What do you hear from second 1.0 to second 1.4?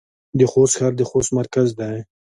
خوست